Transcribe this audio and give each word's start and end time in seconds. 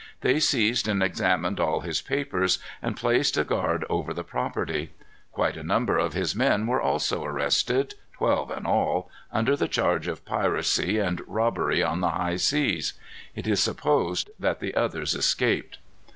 They 0.21 0.39
seized 0.39 0.87
and 0.87 1.03
examined 1.03 1.59
all 1.59 1.81
his 1.81 2.01
papers, 2.01 2.57
and 2.81 2.97
placed 2.97 3.37
a 3.37 3.43
guard 3.43 3.85
over 3.87 4.15
the 4.15 4.23
property. 4.23 4.89
Quite 5.31 5.55
a 5.55 5.61
number 5.63 5.95
of 5.99 6.13
his 6.13 6.35
men 6.35 6.65
were 6.65 6.81
also 6.81 7.23
arrested, 7.23 7.93
twelve 8.13 8.49
in 8.49 8.65
all, 8.65 9.11
under 9.31 9.55
charge 9.55 10.07
of 10.07 10.25
piracy 10.25 10.97
and 10.97 11.21
robbery 11.27 11.83
on 11.83 12.01
the 12.01 12.09
high 12.09 12.37
seas. 12.37 12.93
It 13.35 13.45
is 13.45 13.59
supposed 13.61 14.31
that 14.39 14.59
the 14.59 14.73
others 14.73 15.13
escaped. 15.13 15.77